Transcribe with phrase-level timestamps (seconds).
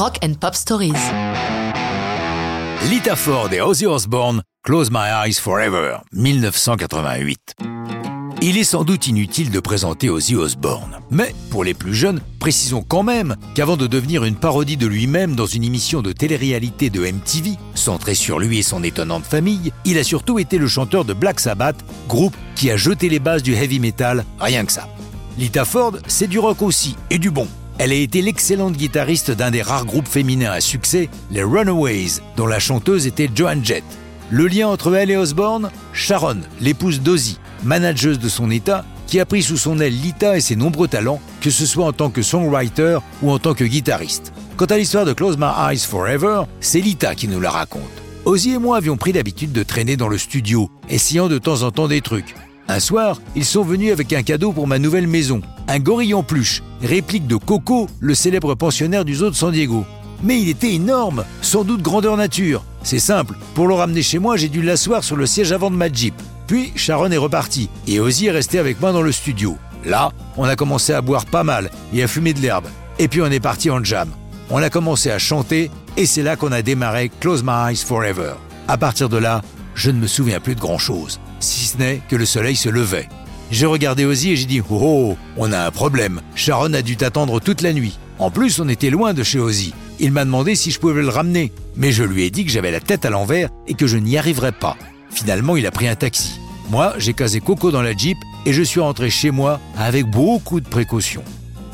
[0.00, 0.94] Rock and Pop Stories.
[2.88, 7.56] Lita Ford et Ozzy Osbourne, Close My Eyes Forever, 1988.
[8.40, 11.00] Il est sans doute inutile de présenter Ozzy Osbourne.
[11.10, 15.36] Mais, pour les plus jeunes, précisons quand même qu'avant de devenir une parodie de lui-même
[15.36, 19.98] dans une émission de télé-réalité de MTV, centrée sur lui et son étonnante famille, il
[19.98, 21.76] a surtout été le chanteur de Black Sabbath,
[22.08, 24.88] groupe qui a jeté les bases du heavy metal, rien que ça.
[25.36, 27.48] Lita Ford, c'est du rock aussi, et du bon.
[27.82, 32.46] Elle a été l'excellente guitariste d'un des rares groupes féminins à succès, les Runaways, dont
[32.46, 33.84] la chanteuse était Joan Jett.
[34.28, 39.24] Le lien entre elle et Osbourne Sharon, l'épouse d'Ozzy, manageuse de son état, qui a
[39.24, 42.20] pris sous son aile Lita et ses nombreux talents, que ce soit en tant que
[42.20, 44.34] songwriter ou en tant que guitariste.
[44.58, 47.80] Quant à l'histoire de Close My Eyes Forever, c'est Lita qui nous la raconte.
[48.26, 51.70] Ozzy et moi avions pris l'habitude de traîner dans le studio, essayant de temps en
[51.70, 52.34] temps des trucs.
[52.70, 56.22] Un soir, ils sont venus avec un cadeau pour ma nouvelle maison, un gorille en
[56.22, 59.84] pluche, réplique de Coco, le célèbre pensionnaire du zoo de San Diego.
[60.22, 62.62] Mais il était énorme, sans doute grandeur nature.
[62.84, 65.74] C'est simple, pour le ramener chez moi, j'ai dû l'asseoir sur le siège avant de
[65.74, 66.14] ma Jeep.
[66.46, 69.56] Puis Sharon est reparti et Ozzy est resté avec moi dans le studio.
[69.84, 72.68] Là, on a commencé à boire pas mal et à fumer de l'herbe.
[73.00, 74.08] Et puis on est parti en jam.
[74.48, 78.34] On a commencé à chanter et c'est là qu'on a démarré Close My Eyes Forever.
[78.68, 79.42] À partir de là,
[79.74, 82.68] je ne me souviens plus de grand chose, si ce n'est que le soleil se
[82.68, 83.08] levait.
[83.50, 86.20] J'ai regardé Ozzy et j'ai dit Oh, oh on a un problème.
[86.36, 87.98] Sharon a dû t'attendre toute la nuit.
[88.18, 89.74] En plus, on était loin de chez Ozzy.
[89.98, 92.70] Il m'a demandé si je pouvais le ramener, mais je lui ai dit que j'avais
[92.70, 94.76] la tête à l'envers et que je n'y arriverais pas.
[95.10, 96.38] Finalement, il a pris un taxi.
[96.70, 100.60] Moi, j'ai casé Coco dans la Jeep et je suis rentré chez moi avec beaucoup
[100.60, 101.24] de précautions.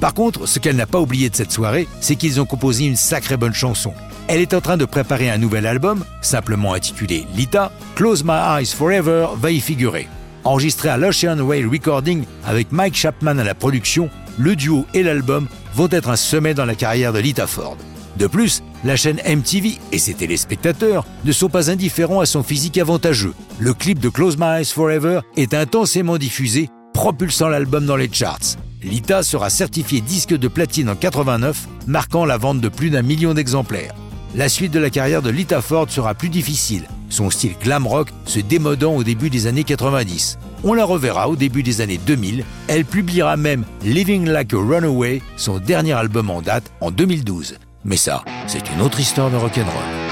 [0.00, 2.96] Par contre, ce qu'elle n'a pas oublié de cette soirée, c'est qu'ils ont composé une
[2.96, 3.92] sacrée bonne chanson.
[4.26, 7.70] Elle est en train de préparer un nouvel album, simplement intitulé Lita.
[7.94, 10.08] Close My Eyes Forever va y figurer.
[10.44, 14.08] Enregistré à l'Ocean Way Recording avec Mike Chapman à la production,
[14.38, 17.76] le duo et l'album vont être un sommet dans la carrière de Lita Ford.
[18.16, 22.78] De plus, la chaîne MTV et ses téléspectateurs ne sont pas indifférents à son physique
[22.78, 23.34] avantageux.
[23.58, 28.56] Le clip de Close My Eyes Forever est intensément diffusé, propulsant l'album dans les charts.
[28.82, 33.34] Lita sera certifié disque de platine en 89, marquant la vente de plus d'un million
[33.34, 33.94] d'exemplaires.
[34.36, 38.08] La suite de la carrière de Lita Ford sera plus difficile, son style glam rock
[38.24, 40.38] se démodant au début des années 90.
[40.64, 45.22] On la reverra au début des années 2000, elle publiera même Living Like a Runaway,
[45.36, 47.58] son dernier album en date, en 2012.
[47.84, 50.03] Mais ça, c'est une autre histoire de rock'n'roll.